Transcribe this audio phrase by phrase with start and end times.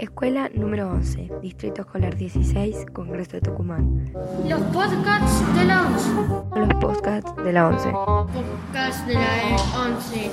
[0.00, 4.10] Escuela número 11, Distrito Escolar 16, Congreso de Tucumán.
[4.48, 6.10] Los podcasts de la 11.
[6.56, 7.90] Los podcasts de la 11.
[7.92, 10.30] Podcasts de la 11.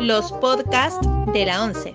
[0.00, 1.94] Los podcasts de la 11.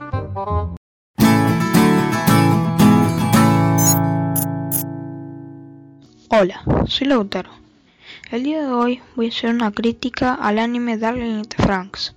[6.30, 7.50] Hola, soy Lautaro.
[8.32, 12.16] El día de hoy voy a hacer una crítica al anime Darling in the Franks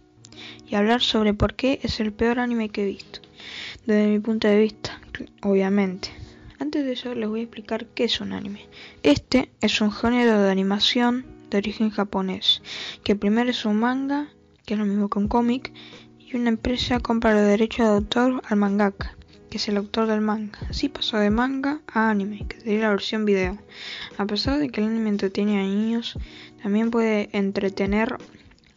[0.64, 3.20] y hablar sobre por qué es el peor anime que he visto,
[3.86, 5.00] desde mi punto de vista,
[5.42, 6.10] obviamente.
[6.58, 8.68] Antes de eso les voy a explicar qué es un anime.
[9.02, 12.62] Este es un género de animación de origen japonés,
[13.02, 14.28] que primero es un manga,
[14.64, 15.72] que es lo mismo que un cómic,
[16.18, 19.16] y una empresa compra los derechos de autor al mangaka,
[19.50, 20.58] que es el autor del manga.
[20.70, 23.58] Así pasó de manga a anime, que sería la versión video.
[24.16, 26.18] A pesar de que el anime entretiene a niños,
[26.62, 28.16] también puede entretener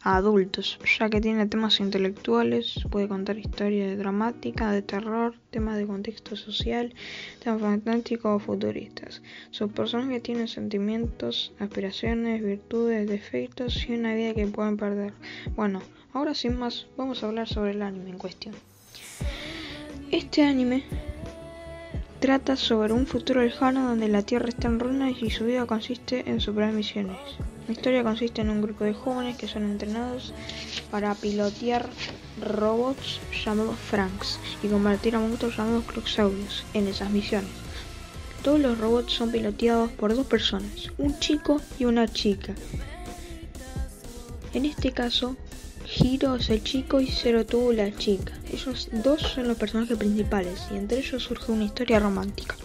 [0.00, 6.36] adultos, ya que tiene temas intelectuales, puede contar historias dramáticas, de terror, temas de contexto
[6.36, 6.94] social,
[7.42, 9.22] temas fantásticos o futuristas.
[9.50, 15.12] Sus personajes tienen sentimientos, aspiraciones, virtudes, defectos y una vida que pueden perder.
[15.56, 18.54] Bueno, ahora sin más, vamos a hablar sobre el anime en cuestión.
[20.10, 20.84] Este anime
[22.20, 26.28] trata sobre un futuro lejano donde la Tierra está en ruinas y su vida consiste
[26.30, 27.18] en superar misiones.
[27.68, 30.32] La historia consiste en un grupo de jóvenes que son entrenados
[30.90, 31.86] para pilotear
[32.40, 37.50] robots llamados Franks y convertir a monstruos llamados Cloxaurios en esas misiones.
[38.42, 42.54] Todos los robots son piloteados por dos personas, un chico y una chica.
[44.54, 45.36] En este caso,
[45.94, 48.32] Hiro es el chico y Zero Two la chica.
[48.50, 52.56] Ellos dos son los personajes principales y entre ellos surge una historia romántica.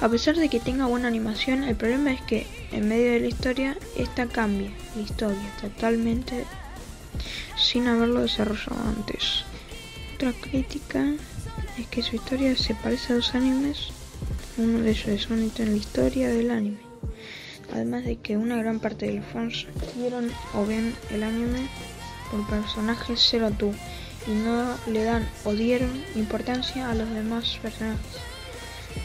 [0.00, 3.26] A pesar de que tenga buena animación, el problema es que en medio de la
[3.26, 6.44] historia esta cambia la historia totalmente
[7.56, 9.44] sin haberlo desarrollado antes.
[10.14, 11.04] Otra crítica
[11.78, 13.88] es que su historia se parece a dos animes,
[14.56, 16.78] uno de ellos es un en la historia del anime.
[17.72, 21.68] Además de que una gran parte de los fans vieron o ven el anime
[22.30, 23.74] por personajes Zero Two
[24.28, 28.37] y no le dan o dieron importancia a los demás personajes.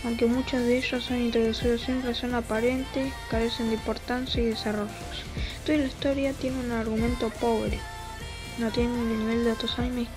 [0.03, 5.23] Aunque muchos de ellos son introducidos sin razón aparente, carecen de importancia y desarrollos.
[5.66, 7.79] Toda la historia tiene un argumento pobre.
[8.57, 10.07] No tiene el nivel de otros animes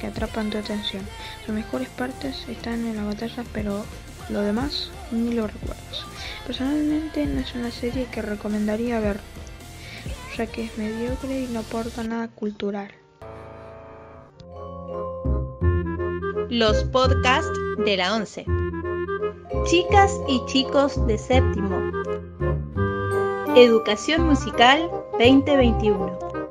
[0.00, 1.02] que atrapan tu atención.
[1.44, 3.84] Sus mejores partes están en las batallas, pero
[4.28, 6.04] lo demás ni lo recuerdas.
[6.46, 9.20] Personalmente no es una serie que recomendaría ver,
[10.36, 12.90] ya que es mediocre y no aporta nada cultural.
[16.50, 18.57] Los podcasts de la 11.
[19.64, 21.90] Chicas y chicos de séptimo.
[23.56, 26.47] Educación Musical 2021.